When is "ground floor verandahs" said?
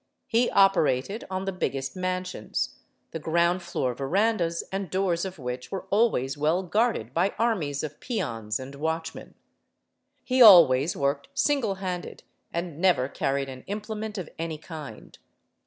3.19-4.63